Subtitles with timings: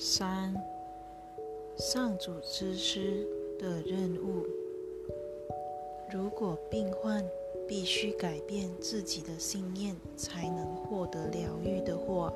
[0.00, 0.54] 三、
[1.76, 3.26] 上主之师
[3.58, 4.46] 的任务。
[6.08, 7.28] 如果病患
[7.66, 12.32] 必须改变自己的信念才能获得疗愈的话，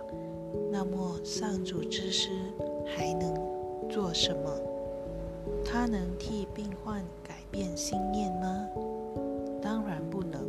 [0.73, 2.31] 那么上主之师
[2.85, 3.33] 还能
[3.89, 4.61] 做什么？
[5.65, 8.69] 他能替病患改变信念吗？
[9.63, 10.45] 当然不能。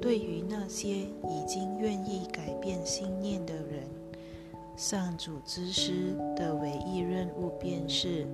[0.00, 0.88] 对于那些
[1.28, 3.84] 已经愿意改变信念的人，
[4.80, 8.26] 上主之师的唯一任务便是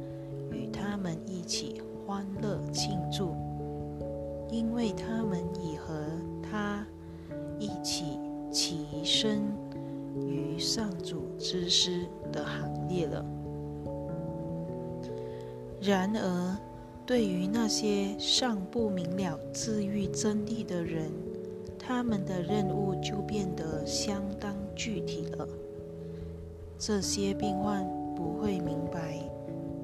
[0.52, 3.34] 与他们一起欢乐庆祝，
[4.48, 5.92] 因为他们已和
[6.40, 6.86] 他
[7.58, 8.20] 一起
[8.52, 9.42] 起身
[10.20, 13.26] 于上主之师的行列了。
[15.80, 16.56] 然而，
[17.04, 21.10] 对于那些尚不明了自愈真谛的人，
[21.76, 25.48] 他们的任务就变得相当具体了。
[26.78, 29.18] 这些病患不会明白，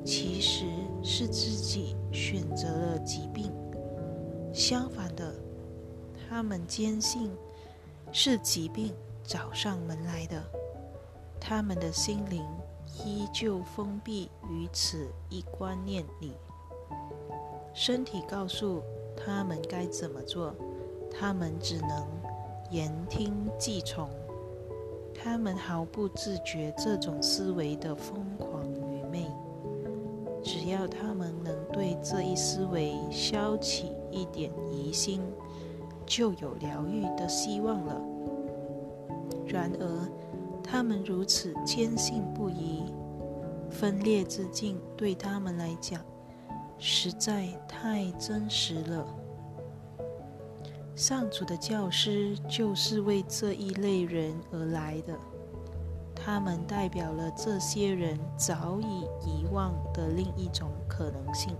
[0.05, 0.67] 其实
[1.03, 3.51] 是自己选择了疾病。
[4.53, 5.35] 相反的，
[6.29, 7.31] 他们坚信
[8.13, 8.93] 是疾病
[9.25, 10.43] 找上门来的。
[11.41, 12.45] 他们的心灵
[13.05, 16.33] 依旧封闭于此一观念里。
[17.75, 18.83] 身体告诉
[19.17, 20.55] 他们该怎么做，
[21.11, 22.07] 他们只能
[22.71, 24.11] 言听计从。
[25.23, 29.27] 他们毫不自觉这种思维的疯狂愚昧。
[30.43, 35.21] 只要他们能对这一思维消起一点疑心，
[36.05, 38.01] 就有疗愈的希望了。
[39.47, 40.09] 然而，
[40.65, 42.83] 他们如此坚信不疑，
[43.71, 46.01] 分裂之境对他们来讲
[46.79, 49.07] 实在太真实了。
[50.95, 55.19] 上主的教师就是为这一类人而来的，
[56.15, 61.57] 他们代表了这些人早已遗忘的另一种可能性。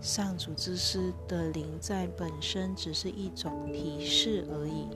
[0.00, 4.88] 上主之师的灵在本身只是一种提示而已，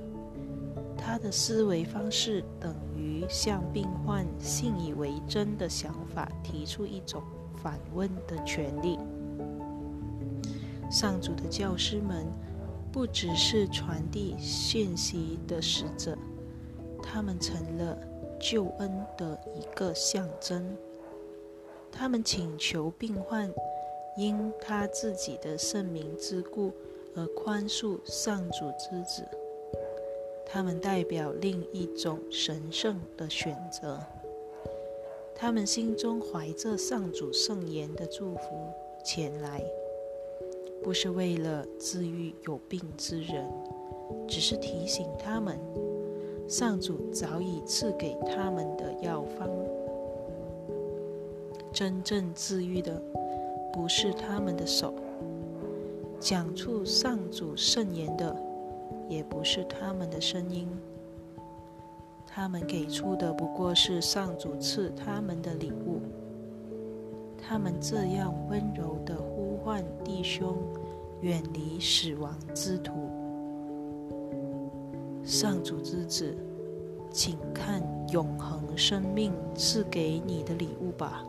[0.96, 7.22] 他的思维方式等于向病患信以为真的想法提出一种
[7.62, 8.98] 反问的权利。
[10.90, 12.26] 上主的教师们。
[12.92, 16.16] 不只是传递信息的使者，
[17.02, 17.96] 他们成了
[18.40, 20.76] 救恩的一个象征。
[21.92, 23.52] 他们请求病患
[24.16, 26.72] 因他自己的圣名之故
[27.14, 29.24] 而宽恕上主之子。
[30.44, 34.00] 他们代表另一种神圣的选择。
[35.34, 38.72] 他们心中怀着上主圣言的祝福
[39.04, 39.62] 前来。
[40.82, 43.46] 不是为了治愈有病之人，
[44.26, 45.58] 只是提醒他们，
[46.48, 49.48] 上主早已赐给他们的药方。
[51.72, 53.00] 真正治愈的，
[53.72, 54.92] 不是他们的手；
[56.18, 58.34] 讲出上主圣言的，
[59.08, 60.68] 也不是他们的声音。
[62.26, 66.00] 他们给出的不过是上主赐他们的礼物。
[67.50, 70.56] 他们这样温柔地呼唤弟兄，
[71.20, 72.92] 远离死亡之途。
[75.24, 76.32] 上主之子，
[77.10, 81.24] 请看永恒生命赐给你的礼物吧。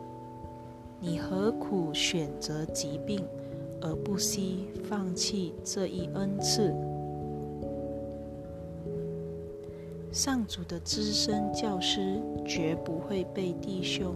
[1.00, 3.26] 你何苦选择疾病，
[3.80, 6.72] 而不惜放弃这一恩赐？
[10.12, 14.14] 上主的资深教师绝不会被弟兄。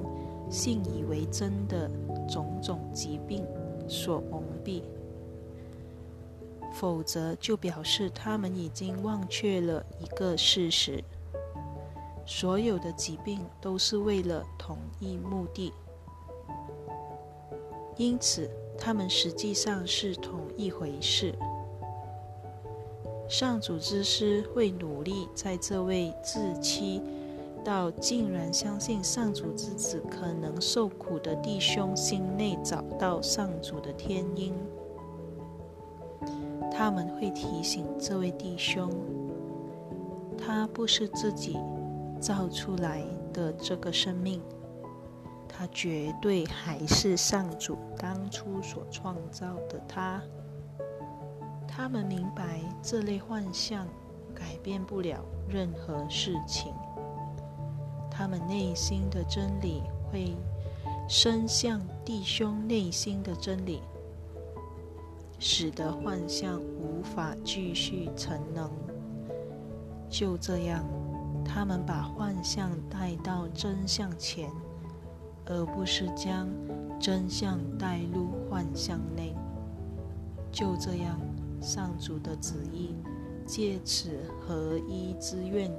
[0.48, 1.90] 信以为真的
[2.28, 3.44] 种种疾病
[3.88, 4.82] 所蒙蔽，
[6.74, 11.02] 否则就表示他们已经忘却了一个事实：
[12.24, 15.72] 所有的疾病都是为了同一目的，
[17.96, 21.34] 因此他们实际上是同一回事。
[23.28, 27.03] 上主之师会努力在这位自欺。
[27.66, 34.54] 到竟然相信上主之子可能受苦的弟兄心内找到上主的天音，
[36.71, 38.89] 他们会提醒这位弟兄，
[40.39, 41.59] 他不是自己
[42.21, 43.03] 造出来
[43.33, 44.41] 的这个生命，
[45.48, 50.22] 他绝对还是上主当初所创造的他。
[51.66, 53.89] 他们明白这类幻象
[54.33, 56.72] 改变不了任何事情。
[58.16, 60.34] 他们内心的真理会
[61.07, 63.83] 伸向弟兄内心的真理，
[65.39, 68.71] 使得幻象无法继续成能。
[70.09, 70.83] 就这样，
[71.45, 74.51] 他们把幻象带到真相前，
[75.45, 76.48] 而不是将
[76.98, 79.34] 真相带入幻象内。
[80.51, 81.21] 就这样，
[81.60, 82.95] 上主的旨意
[83.45, 85.71] 借此合一之愿，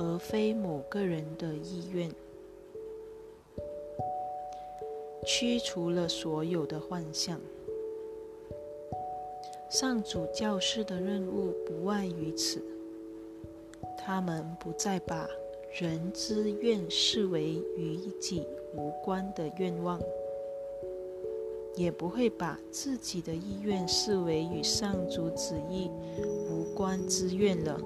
[0.00, 2.08] 而非某个人的意愿，
[5.26, 7.40] 驱除了所有的幻象。
[9.68, 12.62] 上主教士的任务不外于此。
[13.98, 15.28] 他们不再把
[15.72, 18.46] 人之愿视为与己
[18.76, 20.00] 无关的愿望，
[21.74, 25.90] 也不会把自己的意愿视为与上主旨意
[26.48, 27.78] 无关之愿了。